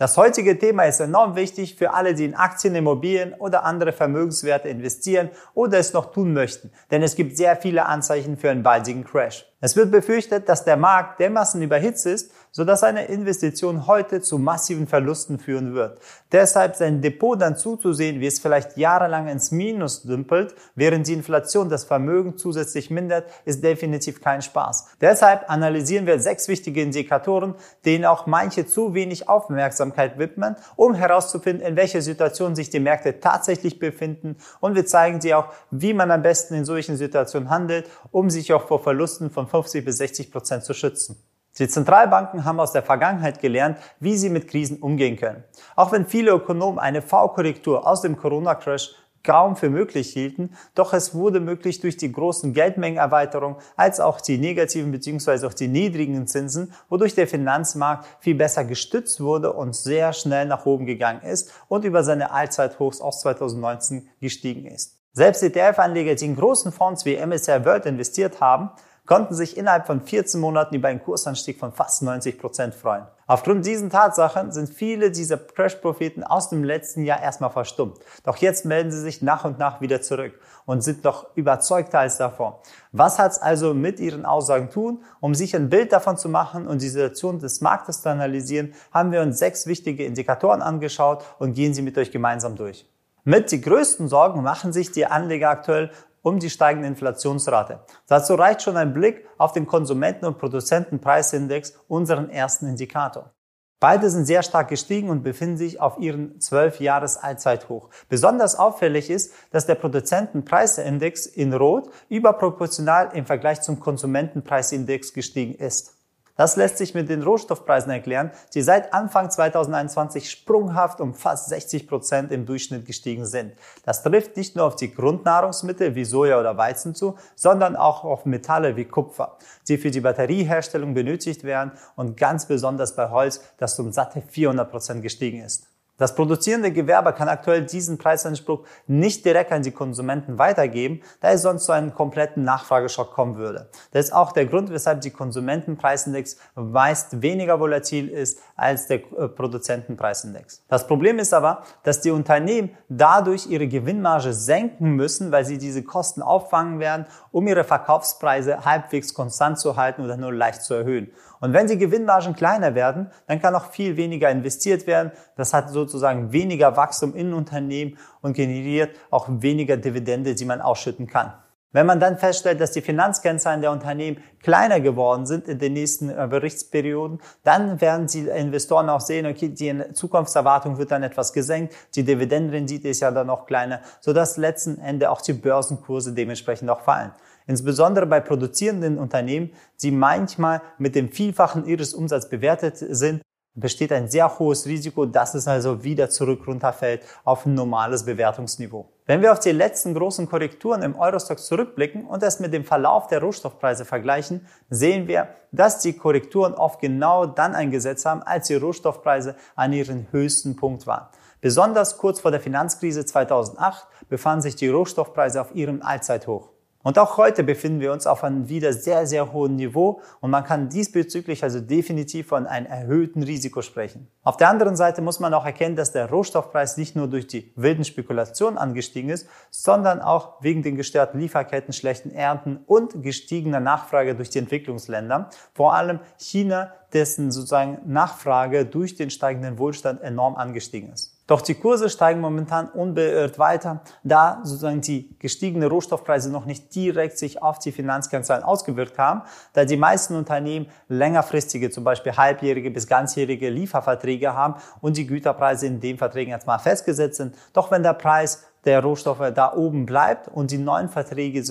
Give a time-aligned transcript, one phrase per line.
[0.00, 4.70] Das heutige Thema ist enorm wichtig für alle, die in Aktien, Immobilien oder andere Vermögenswerte
[4.70, 9.04] investieren oder es noch tun möchten, denn es gibt sehr viele Anzeichen für einen baldigen
[9.04, 9.49] Crash.
[9.62, 14.86] Es wird befürchtet, dass der Markt dermaßen überhitzt ist, sodass eine Investition heute zu massiven
[14.86, 16.00] Verlusten führen wird.
[16.32, 21.68] Deshalb sein Depot dann zuzusehen, wie es vielleicht jahrelang ins Minus dümpelt, während die Inflation
[21.68, 24.96] das Vermögen zusätzlich mindert, ist definitiv kein Spaß.
[25.02, 27.54] Deshalb analysieren wir sechs wichtige Indikatoren,
[27.84, 33.20] denen auch manche zu wenig Aufmerksamkeit widmen, um herauszufinden, in welcher Situation sich die Märkte
[33.20, 37.88] tatsächlich befinden und wir zeigen Sie auch, wie man am besten in solchen Situationen handelt,
[38.10, 41.22] um sich auch vor Verlusten von 50 bis 60 Prozent zu schützen.
[41.58, 45.44] Die Zentralbanken haben aus der Vergangenheit gelernt, wie sie mit Krisen umgehen können.
[45.76, 51.14] Auch wenn viele Ökonomen eine V-Korrektur aus dem Corona-Crash kaum für möglich hielten, doch es
[51.14, 55.46] wurde möglich durch die großen Geldmengenerweiterung als auch die negativen bzw.
[55.46, 60.64] auch die niedrigen Zinsen, wodurch der Finanzmarkt viel besser gestützt wurde und sehr schnell nach
[60.66, 64.96] oben gegangen ist und über seine Allzeithochs aus 2019 gestiegen ist.
[65.12, 68.70] Selbst ETF-Anleger, die in großen Fonds wie MSCI World investiert haben,
[69.06, 73.06] konnten sich innerhalb von 14 Monaten über einen Kursanstieg von fast 90 Prozent freuen.
[73.26, 77.98] Aufgrund diesen Tatsachen sind viele dieser Crash-Propheten aus dem letzten Jahr erstmal verstummt.
[78.24, 82.16] Doch jetzt melden sie sich nach und nach wieder zurück und sind noch überzeugter als
[82.16, 82.62] davor.
[82.90, 85.04] Was hat's also mit ihren Aussagen tun?
[85.20, 89.12] Um sich ein Bild davon zu machen und die Situation des Marktes zu analysieren, haben
[89.12, 92.86] wir uns sechs wichtige Indikatoren angeschaut und gehen sie mit euch gemeinsam durch.
[93.24, 95.90] Mit die größten Sorgen machen sich die Anleger aktuell
[96.22, 97.80] um die steigende Inflationsrate.
[98.06, 103.32] Dazu reicht schon ein Blick auf den Konsumenten- und Produzentenpreisindex, unseren ersten Indikator.
[103.80, 107.88] Beide sind sehr stark gestiegen und befinden sich auf ihren 12 Jahres Allzeithoch.
[108.10, 115.94] Besonders auffällig ist, dass der Produzentenpreisindex in Rot überproportional im Vergleich zum Konsumentenpreisindex gestiegen ist.
[116.40, 121.86] Das lässt sich mit den Rohstoffpreisen erklären, die seit Anfang 2021 sprunghaft um fast 60
[121.86, 123.52] Prozent im Durchschnitt gestiegen sind.
[123.84, 128.24] Das trifft nicht nur auf die Grundnahrungsmittel wie Soja oder Weizen zu, sondern auch auf
[128.24, 129.36] Metalle wie Kupfer,
[129.68, 134.70] die für die Batterieherstellung benötigt werden und ganz besonders bei Holz, das um satte 400
[134.70, 135.69] Prozent gestiegen ist.
[136.00, 141.42] Das produzierende Gewerbe kann aktuell diesen Preisanspruch nicht direkt an die Konsumenten weitergeben, da es
[141.42, 143.68] sonst zu einem kompletten Nachfrageschock kommen würde.
[143.92, 149.28] Das ist auch der Grund, weshalb die Konsumentenpreisindex meist weniger volatil ist als der äh,
[149.28, 150.64] Produzentenpreisindex.
[150.68, 155.82] Das Problem ist aber, dass die Unternehmen dadurch ihre Gewinnmarge senken müssen, weil sie diese
[155.82, 161.12] Kosten auffangen werden, um ihre Verkaufspreise halbwegs konstant zu halten oder nur leicht zu erhöhen.
[161.40, 165.10] Und wenn die Gewinnmargen kleiner werden, dann kann auch viel weniger investiert werden.
[165.36, 171.06] Das hat sozusagen weniger Wachstum in Unternehmen und generiert auch weniger Dividende, die man ausschütten
[171.06, 171.32] kann.
[171.72, 176.10] Wenn man dann feststellt, dass die Finanzkennzahlen der Unternehmen kleiner geworden sind in den nächsten
[176.10, 181.74] äh, Berichtsperioden, dann werden die Investoren auch sehen, okay, die Zukunftserwartung wird dann etwas gesenkt,
[181.94, 186.80] die Dividendenrendite ist ja dann noch kleiner, sodass letzten Endes auch die Börsenkurse dementsprechend auch
[186.80, 187.12] fallen.
[187.46, 189.50] Insbesondere bei produzierenden Unternehmen,
[189.80, 193.22] die manchmal mit dem Vielfachen ihres Umsatzes bewertet sind,
[193.54, 198.88] besteht ein sehr hohes Risiko, dass es also wieder zurück runterfällt auf ein normales Bewertungsniveau.
[199.06, 203.08] Wenn wir auf die letzten großen Korrekturen im Eurostock zurückblicken und es mit dem Verlauf
[203.08, 208.54] der Rohstoffpreise vergleichen, sehen wir, dass die Korrekturen oft genau dann eingesetzt haben, als die
[208.54, 211.08] Rohstoffpreise an ihren höchsten Punkt waren.
[211.40, 216.50] Besonders kurz vor der Finanzkrise 2008 befanden sich die Rohstoffpreise auf ihrem Allzeithoch.
[216.82, 220.44] Und auch heute befinden wir uns auf einem wieder sehr, sehr hohen Niveau und man
[220.44, 224.08] kann diesbezüglich also definitiv von einem erhöhten Risiko sprechen.
[224.22, 227.52] Auf der anderen Seite muss man auch erkennen, dass der Rohstoffpreis nicht nur durch die
[227.54, 234.14] wilden Spekulationen angestiegen ist, sondern auch wegen den gestörten Lieferketten, schlechten Ernten und gestiegener Nachfrage
[234.14, 240.92] durch die Entwicklungsländer, vor allem China, dessen sozusagen Nachfrage durch den steigenden Wohlstand enorm angestiegen
[240.92, 241.09] ist.
[241.30, 247.18] Doch die Kurse steigen momentan unbeirrt weiter, da sozusagen die gestiegenen Rohstoffpreise noch nicht direkt
[247.18, 252.88] sich auf die Finanzkennzahlen ausgewirkt haben, da die meisten Unternehmen längerfristige, zum Beispiel halbjährige bis
[252.88, 257.36] ganzjährige Lieferverträge haben und die Güterpreise in den Verträgen erstmal festgesetzt sind.
[257.52, 261.44] Doch wenn der Preis der Rohstoffe da oben bleibt und die neuen Verträge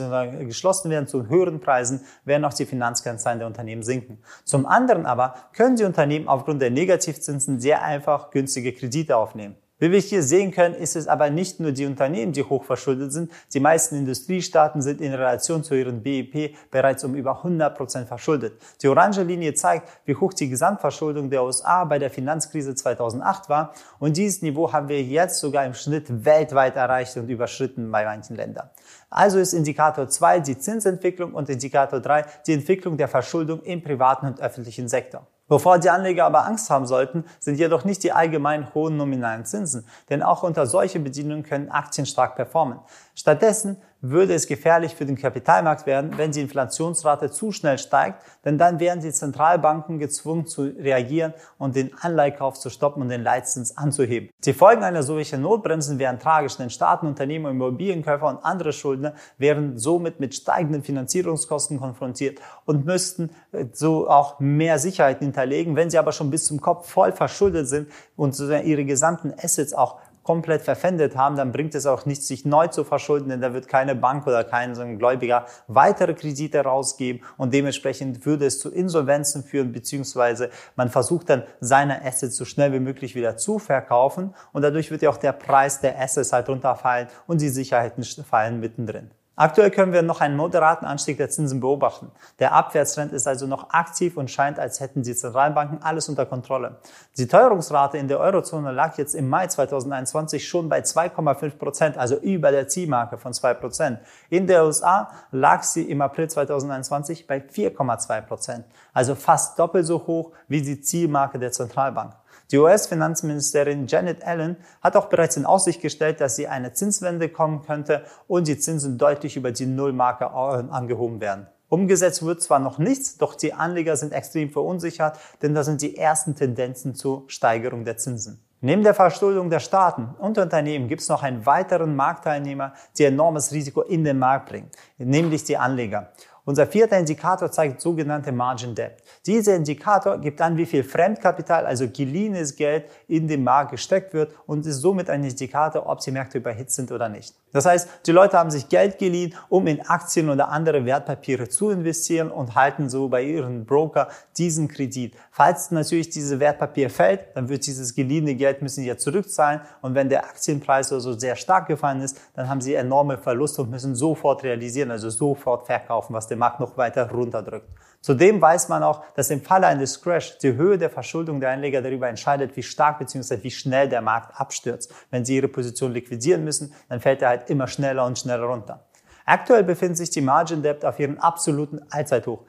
[0.46, 4.22] geschlossen werden zu höheren Preisen, werden auch die Finanzkennzahlen der Unternehmen sinken.
[4.44, 9.56] Zum anderen aber können die Unternehmen aufgrund der Negativzinsen sehr einfach günstige Kredite aufnehmen.
[9.82, 13.32] Wie wir hier sehen können, ist es aber nicht nur die Unternehmen, die hochverschuldet sind.
[13.54, 18.62] Die meisten Industriestaaten sind in Relation zu ihrem BIP bereits um über 100 Prozent verschuldet.
[18.82, 23.74] Die orange Linie zeigt, wie hoch die Gesamtverschuldung der USA bei der Finanzkrise 2008 war.
[24.00, 28.36] Und dieses Niveau haben wir jetzt sogar im Schnitt weltweit erreicht und überschritten bei manchen
[28.36, 28.70] Ländern.
[29.10, 34.26] Also ist Indikator 2 die Zinsentwicklung und Indikator 3 die Entwicklung der Verschuldung im privaten
[34.26, 35.26] und öffentlichen Sektor.
[35.50, 39.86] Wovor die Anleger aber Angst haben sollten, sind jedoch nicht die allgemein hohen nominalen Zinsen,
[40.10, 42.80] denn auch unter solche Bedingungen können Aktien stark performen.
[43.16, 48.58] Stattdessen würde es gefährlich für den Kapitalmarkt werden, wenn die Inflationsrate zu schnell steigt, denn
[48.58, 53.78] dann wären die Zentralbanken gezwungen zu reagieren und den Anleihkauf zu stoppen und den Leitzins
[53.78, 54.30] anzuheben.
[54.46, 59.78] Die Folgen einer solchen Notbremsen wären tragisch, denn Staaten, Unternehmen, Immobilienkäufer und andere Schuldner wären
[59.78, 65.76] somit mit steigenden Finanzierungskosten konfrontiert und müssten äh, so auch mehr Sicherheit hinterlegen.
[65.76, 69.98] Wenn sie aber schon bis zum Kopf voll verschuldet sind und ihre gesamten Assets auch
[70.30, 73.68] komplett verpfändet haben, dann bringt es auch nichts, sich neu zu verschulden, denn da wird
[73.68, 78.70] keine Bank oder kein so ein Gläubiger weitere Kredite rausgeben und dementsprechend würde es zu
[78.70, 84.36] Insolvenzen führen, beziehungsweise man versucht dann seine Assets so schnell wie möglich wieder zu verkaufen
[84.54, 88.60] und dadurch wird ja auch der Preis der Assets halt runterfallen und die Sicherheiten fallen
[88.60, 89.10] mittendrin.
[89.40, 92.12] Aktuell können wir noch einen moderaten Anstieg der Zinsen beobachten.
[92.40, 96.82] Der Abwärtstrend ist also noch aktiv und scheint, als hätten die Zentralbanken alles unter Kontrolle.
[97.18, 102.18] Die Teuerungsrate in der Eurozone lag jetzt im Mai 2021 schon bei 2,5 Prozent, also
[102.18, 104.00] über der Zielmarke von 2 Prozent.
[104.30, 110.06] In der USA lag sie im April 2021 bei 4,2 Prozent, also fast doppelt so
[110.06, 112.12] hoch wie die Zielmarke der Zentralbank.
[112.52, 117.62] Die US-Finanzministerin Janet Allen hat auch bereits in Aussicht gestellt, dass sie eine Zinswende kommen
[117.62, 121.46] könnte und die Zinsen deutlich über die Nullmarke angehoben werden.
[121.68, 125.96] Umgesetzt wird zwar noch nichts, doch die Anleger sind extrem verunsichert, denn da sind die
[125.96, 128.44] ersten Tendenzen zur Steigerung der Zinsen.
[128.62, 133.52] Neben der Verschuldung der Staaten und Unternehmen gibt es noch einen weiteren Marktteilnehmer, der enormes
[133.52, 136.12] Risiko in den Markt bringt, nämlich die Anleger.
[136.46, 139.04] Unser vierter Indikator zeigt sogenannte Margin Debt.
[139.26, 144.34] Dieser Indikator gibt an, wie viel Fremdkapital, also geliehenes Geld, in den Markt gesteckt wird
[144.46, 147.36] und ist somit ein Indikator, ob die Märkte überhitzt sind oder nicht.
[147.52, 151.72] Das heißt, die Leute haben sich Geld geliehen, um in Aktien oder andere Wertpapiere zu
[151.72, 155.16] investieren und halten so bei ihren Broker diesen Kredit.
[155.40, 159.96] Falls natürlich dieses Wertpapier fällt, dann wird dieses geliehene Geld müssen sie ja zurückzahlen und
[159.96, 163.96] wenn der Aktienpreis also sehr stark gefallen ist, dann haben sie enorme Verluste und müssen
[163.96, 167.70] sofort realisieren, also sofort verkaufen, was den Markt noch weiter runterdrückt.
[168.02, 171.82] Zudem weiß man auch, dass im Falle eines Crash die Höhe der Verschuldung der Anleger
[171.82, 173.42] darüber entscheidet, wie stark bzw.
[173.42, 174.94] wie schnell der Markt abstürzt.
[175.10, 178.90] Wenn sie ihre Position liquidieren müssen, dann fällt er halt immer schneller und schneller runter.
[179.26, 182.44] Aktuell befindet sich die Margin Debt auf ihrem absoluten Allzeithoch.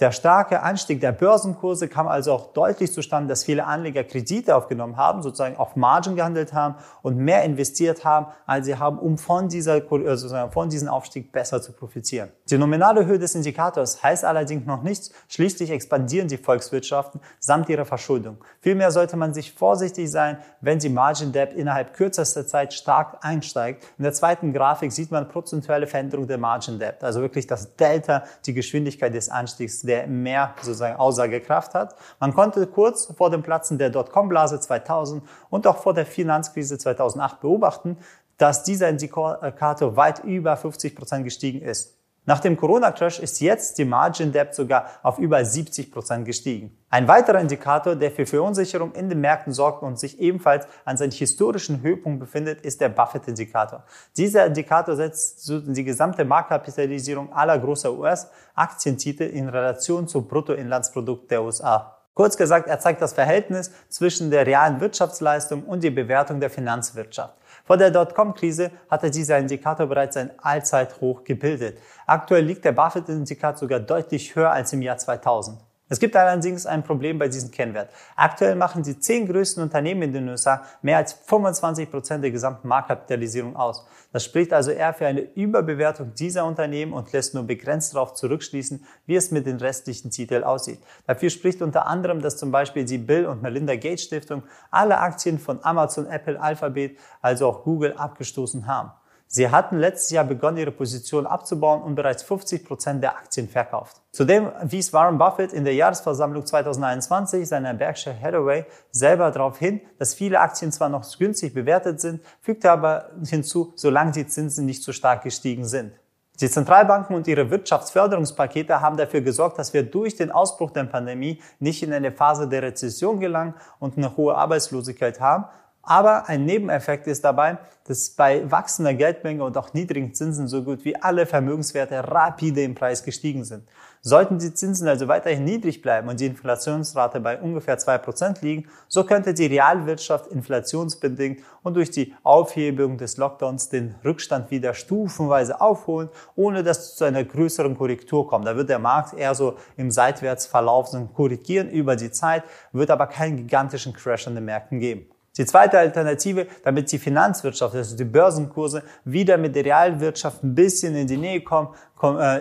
[0.00, 4.96] Der starke Anstieg der Börsenkurse kam also auch deutlich zustande, dass viele Anleger Kredite aufgenommen
[4.96, 9.48] haben, sozusagen auf Margin gehandelt haben und mehr investiert haben, als sie haben, um von,
[9.48, 12.30] dieser, äh, sozusagen von diesem Aufstieg besser zu profitieren.
[12.48, 15.12] Die nominale Höhe des Indikators heißt allerdings noch nichts.
[15.28, 18.38] Schließlich expandieren die Volkswirtschaften samt ihrer Verschuldung.
[18.60, 23.84] Vielmehr sollte man sich vorsichtig sein, wenn die Margin Debt innerhalb kürzester Zeit stark einsteigt.
[23.98, 28.24] In der zweiten Grafik sieht man prozentuelle Veränderung der Margin Debt, also wirklich das Delta,
[28.46, 31.94] die Geschwindigkeit des Anstiegs der mehr sozusagen Aussagekraft hat.
[32.20, 37.40] Man konnte kurz vor dem Platzen der Dotcom-Blase 2000 und auch vor der Finanzkrise 2008
[37.40, 37.98] beobachten,
[38.38, 42.01] dass dieser Indikator weit über 50 Prozent gestiegen ist.
[42.24, 46.78] Nach dem Corona-Crash ist jetzt die Margin Debt sogar auf über 70 Prozent gestiegen.
[46.88, 51.10] Ein weiterer Indikator, der für Verunsicherung in den Märkten sorgt und sich ebenfalls an seinem
[51.10, 53.82] historischen Höhepunkt befindet, ist der Buffett-Indikator.
[54.16, 61.98] Dieser Indikator setzt die gesamte Marktkapitalisierung aller großer US-Aktientitel in Relation zum Bruttoinlandsprodukt der USA.
[62.14, 67.34] Kurz gesagt, er zeigt das Verhältnis zwischen der realen Wirtschaftsleistung und die Bewertung der Finanzwirtschaft.
[67.72, 71.78] Vor der Dotcom-Krise hatte dieser Indikator bereits ein Allzeithoch gebildet.
[72.06, 75.58] Aktuell liegt der Buffett-Indikator sogar deutlich höher als im Jahr 2000.
[75.92, 77.90] Es gibt allerdings ein Problem bei diesem Kennwert.
[78.16, 82.66] Aktuell machen die zehn größten Unternehmen in den USA mehr als 25 Prozent der gesamten
[82.66, 83.86] Marktkapitalisierung aus.
[84.10, 88.82] Das spricht also eher für eine Überbewertung dieser Unternehmen und lässt nur begrenzt darauf zurückschließen,
[89.04, 90.78] wie es mit den restlichen Titeln aussieht.
[91.06, 95.38] Dafür spricht unter anderem, dass zum Beispiel die Bill und Melinda Gates Stiftung alle Aktien
[95.38, 98.92] von Amazon, Apple, Alphabet, also auch Google abgestoßen haben.
[99.34, 104.02] Sie hatten letztes Jahr begonnen, ihre Position abzubauen und bereits 50 Prozent der Aktien verkauft.
[104.10, 110.12] Zudem wies Warren Buffett in der Jahresversammlung 2021 seiner Berkshire Hathaway selber darauf hin, dass
[110.12, 114.92] viele Aktien zwar noch günstig bewertet sind, fügte aber hinzu, solange die Zinsen nicht so
[114.92, 115.94] stark gestiegen sind.
[116.38, 121.40] Die Zentralbanken und ihre Wirtschaftsförderungspakete haben dafür gesorgt, dass wir durch den Ausbruch der Pandemie
[121.58, 125.46] nicht in eine Phase der Rezession gelangen und eine hohe Arbeitslosigkeit haben,
[125.82, 130.84] Aber ein Nebeneffekt ist dabei, dass bei wachsender Geldmenge und auch niedrigen Zinsen so gut
[130.84, 133.64] wie alle Vermögenswerte rapide im Preis gestiegen sind.
[134.00, 138.68] Sollten die Zinsen also weiterhin niedrig bleiben und die Inflationsrate bei ungefähr zwei Prozent liegen,
[138.88, 145.60] so könnte die Realwirtschaft inflationsbedingt und durch die Aufhebung des Lockdowns den Rückstand wieder stufenweise
[145.60, 148.46] aufholen, ohne dass es zu einer größeren Korrektur kommt.
[148.46, 153.36] Da wird der Markt eher so im Seitwärtsverlauf korrigieren über die Zeit, wird aber keinen
[153.36, 155.11] gigantischen Crash an den Märkten geben.
[155.38, 160.94] Die zweite Alternative, damit die Finanzwirtschaft, also die Börsenkurse, wieder mit der Realwirtschaft ein bisschen
[160.94, 161.68] in die Nähe kommen,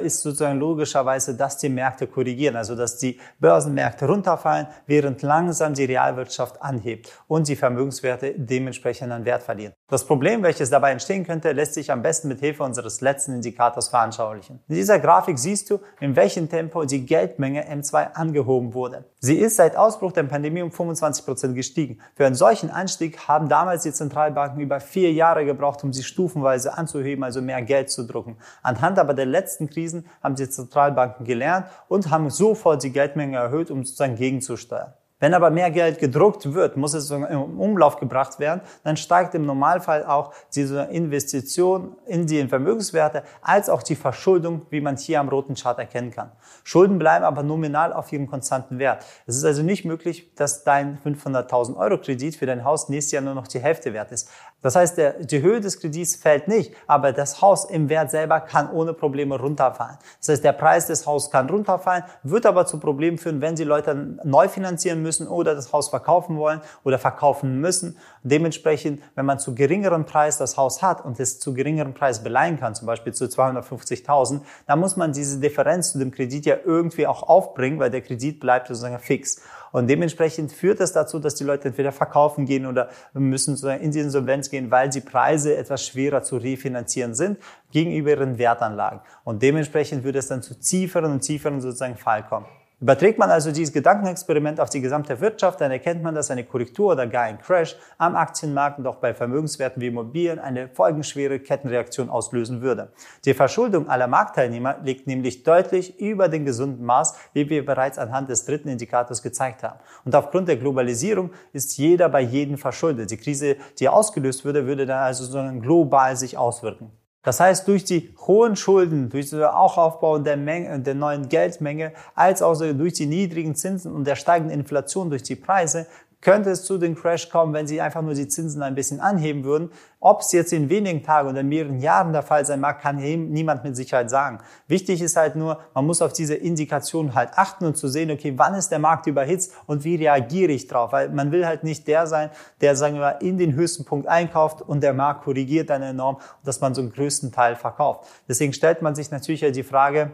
[0.04, 5.86] ist sozusagen logischerweise, dass die Märkte korrigieren, also dass die Börsenmärkte runterfallen, während langsam die
[5.86, 9.74] Realwirtschaft anhebt und die Vermögenswerte dementsprechend an Wert verlieren.
[9.90, 13.90] Das Problem, welches dabei entstehen könnte, lässt sich am besten mit Hilfe unseres letzten Indikators
[13.90, 14.62] veranschaulichen.
[14.70, 19.04] In dieser Grafik siehst du, in welchem Tempo die Geldmenge M2 angehoben wurde.
[19.20, 22.00] Sie ist seit Ausbruch der Pandemie um 25 Prozent gestiegen.
[22.16, 26.78] Für einen solchen Anstieg haben damals die Zentralbanken über vier Jahre gebraucht, um sie stufenweise
[26.78, 28.38] anzuheben, also mehr Geld zu drucken.
[28.64, 33.38] Anhand aber der letzten letzten Krisen haben die Zentralbanken gelernt und haben sofort die Geldmenge
[33.38, 34.94] erhöht, um sozusagen gegenzusteuern.
[35.20, 39.46] Wenn aber mehr Geld gedruckt wird, muss es in Umlauf gebracht werden, dann steigt im
[39.46, 45.30] Normalfall auch diese Investition in die Vermögenswerte als auch die Verschuldung, wie man hier am
[45.30, 46.32] roten Chart erkennen kann.
[46.64, 49.06] Schulden bleiben aber nominal auf ihrem konstanten Wert.
[49.28, 53.22] Es ist also nicht möglich, dass dein 500.000 Euro Kredit für dein Haus nächstes Jahr
[53.22, 54.28] nur noch die Hälfte wert ist.
[54.62, 58.40] Das heißt, der, die Höhe des Kredits fällt nicht, aber das Haus im Wert selber
[58.42, 59.98] kann ohne Probleme runterfallen.
[60.20, 63.64] Das heißt, der Preis des Hauses kann runterfallen, wird aber zu Problemen führen, wenn sie
[63.64, 67.98] Leute neu finanzieren müssen oder das Haus verkaufen wollen oder verkaufen müssen.
[68.24, 72.60] Dementsprechend, wenn man zu geringeren Preis das Haus hat und es zu geringeren Preis beleihen
[72.60, 77.08] kann, zum Beispiel zu 250.000, dann muss man diese Differenz zu dem Kredit ja irgendwie
[77.08, 79.42] auch aufbringen, weil der Kredit bleibt sozusagen fix.
[79.72, 84.00] Und dementsprechend führt das dazu, dass die Leute entweder verkaufen gehen oder müssen in die
[84.00, 87.38] Insolvenz gehen, weil die Preise etwas schwerer zu refinanzieren sind
[87.72, 89.02] gegenüber ihren Wertanlagen.
[89.24, 92.46] Und dementsprechend würde es dann zu tieferen und tieferen sozusagen Fall kommen.
[92.82, 96.94] Überträgt man also dieses Gedankenexperiment auf die gesamte Wirtschaft, dann erkennt man, dass eine Korrektur
[96.94, 102.10] oder gar ein Crash am Aktienmarkt und auch bei Vermögenswerten wie Immobilien eine folgenschwere Kettenreaktion
[102.10, 102.92] auslösen würde.
[103.24, 108.30] Die Verschuldung aller Marktteilnehmer liegt nämlich deutlich über den gesunden Maß, wie wir bereits anhand
[108.30, 109.78] des dritten Indikators gezeigt haben.
[110.04, 113.12] Und aufgrund der Globalisierung ist jeder bei jedem verschuldet.
[113.12, 116.92] Die Krise, die ausgelöst würde, würde dann also so global sich auswirken.
[117.24, 122.42] Das heißt, durch die hohen Schulden, durch den Aufbau der, Menge, der neuen Geldmenge, als
[122.42, 125.86] auch durch die niedrigen Zinsen und der steigenden Inflation durch die Preise,
[126.22, 129.44] könnte es zu dem Crash kommen, wenn sie einfach nur die Zinsen ein bisschen anheben
[129.44, 129.72] würden.
[130.00, 133.64] Ob es jetzt in wenigen Tagen oder mehreren Jahren der Fall sein mag, kann niemand
[133.64, 134.40] mit Sicherheit sagen.
[134.68, 138.34] Wichtig ist halt nur, man muss auf diese Indikation halt achten und zu sehen, okay,
[138.38, 140.92] wann ist der Markt überhitzt und wie reagiere ich drauf?
[140.92, 142.30] Weil man will halt nicht der sein,
[142.62, 146.18] der, sagen wir mal, in den höchsten Punkt einkauft und der Markt korrigiert dann enorm,
[146.44, 148.08] dass man so einen größten Teil verkauft.
[148.28, 150.12] Deswegen stellt man sich natürlich die Frage,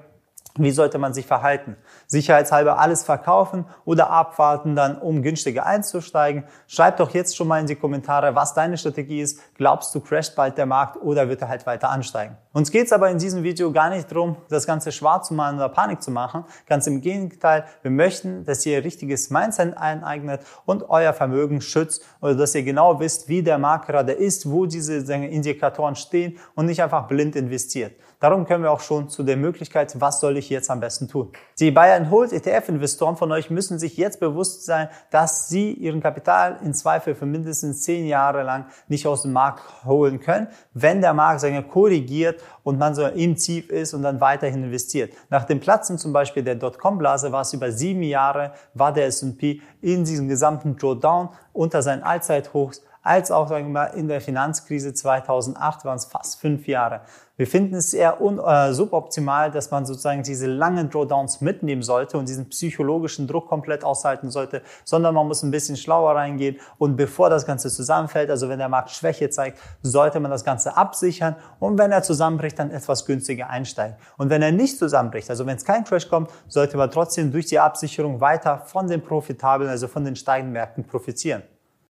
[0.64, 1.76] wie sollte man sich verhalten?
[2.08, 6.44] Sicherheitshalber alles verkaufen oder abwarten dann, um günstiger einzusteigen?
[6.68, 9.40] Schreib doch jetzt schon mal in die Kommentare, was deine Strategie ist.
[9.56, 12.38] Glaubst du, crasht bald der Markt oder wird er halt weiter ansteigen?
[12.54, 15.70] Uns geht's aber in diesem Video gar nicht darum, das Ganze schwarz zu machen oder
[15.70, 16.44] Panik zu machen.
[16.66, 22.36] Ganz im Gegenteil, wir möchten, dass ihr richtiges Mindset eineignet und euer Vermögen schützt oder
[22.36, 26.82] dass ihr genau wisst, wie der Markt gerade ist, wo diese Indikatoren stehen und nicht
[26.82, 27.94] einfach blind investiert.
[28.20, 31.32] Darum können wir auch schon zu der Möglichkeit, was soll ich jetzt am besten tun?
[31.60, 36.58] Die and Hold ETF-Investoren von euch müssen sich jetzt bewusst sein, dass sie ihren Kapital
[36.64, 41.14] in Zweifel für mindestens zehn Jahre lang nicht aus dem Markt holen können, wenn der
[41.14, 45.14] Markt sagen korrigiert und man so im Tief ist und dann weiterhin investiert.
[45.30, 49.62] Nach dem Platzen zum Beispiel der Dotcom-Blase war es über sieben Jahre, war der S&P
[49.82, 54.94] in diesem gesamten Drawdown unter seinen Allzeithochs als auch sagen wir mal, in der Finanzkrise
[54.94, 57.02] 2008 waren es fast fünf Jahre.
[57.38, 62.18] Wir finden es eher un, äh, suboptimal, dass man sozusagen diese langen Drawdowns mitnehmen sollte
[62.18, 66.96] und diesen psychologischen Druck komplett aushalten sollte, sondern man muss ein bisschen schlauer reingehen und
[66.96, 71.36] bevor das Ganze zusammenfällt, also wenn der Markt Schwäche zeigt, sollte man das Ganze absichern
[71.60, 73.98] und wenn er zusammenbricht, dann etwas günstiger einsteigen.
[74.18, 77.46] Und wenn er nicht zusammenbricht, also wenn es kein Crash kommt, sollte man trotzdem durch
[77.46, 81.44] die Absicherung weiter von den profitablen, also von den steigenden Märkten profitieren.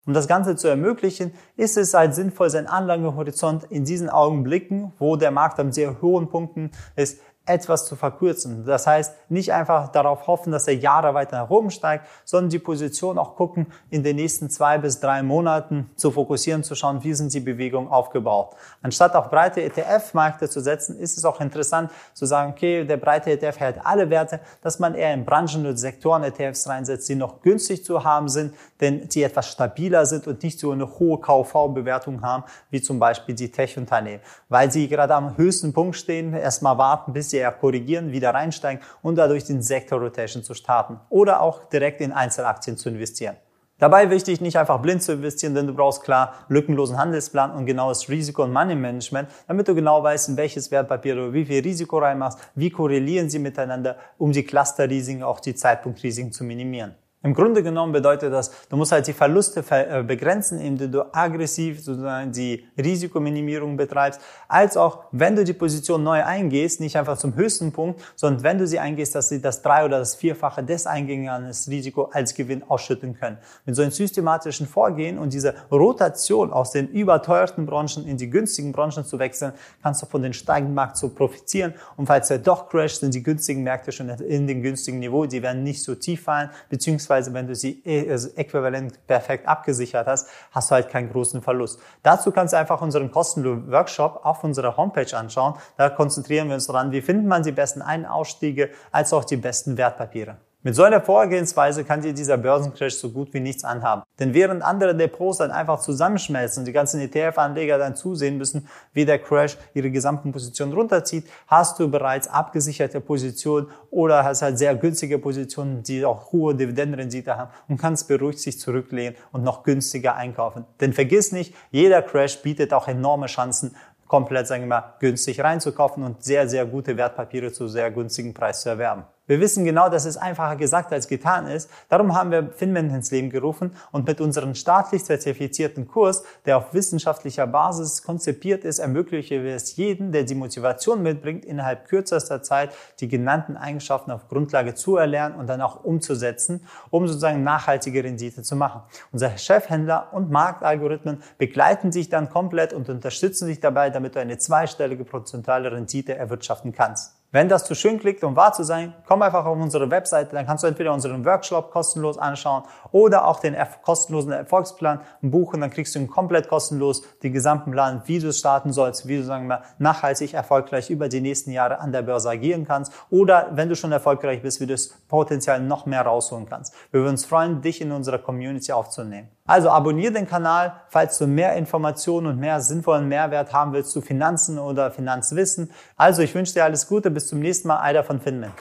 [0.06, 5.16] Um das Ganze zu ermöglichen, ist es halt sinnvoll, seinen Anlagehorizont in diesen Augenblicken, wo
[5.16, 8.64] der Markt an sehr hohen Punkten ist, etwas zu verkürzen.
[8.64, 12.58] Das heißt, nicht einfach darauf hoffen, dass der Jahre weiter nach oben steigt, sondern die
[12.58, 17.12] Position auch gucken, in den nächsten zwei bis drei Monaten zu fokussieren, zu schauen, wie
[17.12, 18.56] sind die Bewegungen aufgebaut.
[18.80, 23.32] Anstatt auf breite ETF-Märkte zu setzen, ist es auch interessant zu sagen, okay, der breite
[23.32, 27.42] ETF hält alle Werte, dass man eher in Branchen und Sektoren ETFs reinsetzt, die noch
[27.42, 32.22] günstig zu haben sind, denn die etwas stabiler sind und nicht so eine hohe KV-Bewertung
[32.22, 37.12] haben, wie zum Beispiel die Tech-Unternehmen, weil sie gerade am höchsten Punkt stehen, erstmal warten,
[37.12, 42.00] bis eher korrigieren, wieder reinsteigen und dadurch den Sektor Rotation zu starten oder auch direkt
[42.00, 43.36] in Einzelaktien zu investieren.
[43.78, 48.08] Dabei wichtig, nicht einfach blind zu investieren, denn du brauchst klar lückenlosen Handelsplan und genaues
[48.08, 52.38] Risiko- und Money-Management, damit du genau weißt, in welches Wertpapier du wie viel Risiko reinmachst,
[52.54, 56.94] wie korrelieren sie miteinander, um die Cluster-Risiken, auch die Zeitpunkt-Risiken zu minimieren.
[57.24, 61.82] Im Grunde genommen bedeutet das, du musst halt die Verluste äh, begrenzen, indem du aggressiv
[61.82, 67.34] sozusagen die Risikominimierung betreibst, als auch, wenn du die Position neu eingehst, nicht einfach zum
[67.34, 70.86] höchsten Punkt, sondern wenn du sie eingehst, dass sie das drei- oder das vierfache des
[70.86, 73.38] eingegangenen Risiko als Gewinn ausschütten können.
[73.64, 78.72] Mit so einem systematischen Vorgehen und dieser Rotation aus den überteuerten Branchen in die günstigen
[78.72, 81.72] Branchen zu wechseln, kannst du von den steigenden Markt so profitieren.
[81.96, 85.42] Und falls er doch crasht, sind die günstigen Märkte schon in den günstigen Niveau, die
[85.42, 90.06] werden nicht so tief fallen, beziehungsweise beziehungsweise wenn du sie äh, also äquivalent perfekt abgesichert
[90.06, 91.80] hast, hast du halt keinen großen Verlust.
[92.02, 95.54] Dazu kannst du einfach unseren kostenlosen Workshop auf unserer Homepage anschauen.
[95.76, 99.76] Da konzentrieren wir uns daran, wie findet man die besten Ein-Ausstiege als auch die besten
[99.76, 100.36] Wertpapiere.
[100.66, 104.02] Mit so einer Vorgehensweise kann dir dieser Börsencrash so gut wie nichts anhaben.
[104.18, 109.04] Denn während andere Depots dann einfach zusammenschmelzen und die ganzen ETF-Anleger dann zusehen müssen, wie
[109.04, 114.74] der Crash ihre gesamten Positionen runterzieht, hast du bereits abgesicherte Positionen oder hast halt sehr
[114.74, 120.14] günstige Positionen, die auch hohe Dividendenrendite haben und kannst beruhigt sich zurücklehnen und noch günstiger
[120.14, 120.64] einkaufen.
[120.80, 126.04] Denn vergiss nicht, jeder Crash bietet auch enorme Chancen, komplett, sagen wir mal, günstig reinzukaufen
[126.04, 129.04] und sehr, sehr gute Wertpapiere zu sehr günstigen Preis zu erwerben.
[129.26, 131.70] Wir wissen genau, dass es einfacher gesagt als getan ist.
[131.88, 136.74] Darum haben wir Finment ins Leben gerufen und mit unserem staatlich zertifizierten Kurs, der auf
[136.74, 142.74] wissenschaftlicher Basis konzipiert ist, ermöglichen wir es jedem, der die Motivation mitbringt, innerhalb kürzester Zeit
[143.00, 148.42] die genannten Eigenschaften auf Grundlage zu erlernen und dann auch umzusetzen, um sozusagen nachhaltige Rendite
[148.42, 148.82] zu machen.
[149.10, 154.36] Unser Chefhändler und Marktalgorithmen begleiten sich dann komplett und unterstützen sich dabei, damit du eine
[154.36, 157.23] zweistellige prozentuale Rendite erwirtschaften kannst.
[157.34, 160.46] Wenn das zu schön klickt, um wahr zu sein, komm einfach auf unsere Webseite, dann
[160.46, 162.62] kannst du entweder unseren Workshop kostenlos anschauen
[162.92, 168.02] oder auch den kostenlosen Erfolgsplan buchen, dann kriegst du ihn komplett kostenlos, den gesamten Plan,
[168.04, 171.90] wie du starten sollst, wie du sagen wir, nachhaltig erfolgreich über die nächsten Jahre an
[171.90, 175.86] der Börse agieren kannst oder wenn du schon erfolgreich bist, wie du das Potenzial noch
[175.86, 176.72] mehr rausholen kannst.
[176.92, 179.28] Wir würden uns freuen, dich in unserer Community aufzunehmen.
[179.46, 184.00] Also abonniere den Kanal, falls du mehr Informationen und mehr sinnvollen Mehrwert haben willst zu
[184.00, 185.70] Finanzen oder Finanzwissen.
[185.96, 188.54] Also ich wünsche dir alles Gute, bis zum nächsten Mal, Eider von Finman.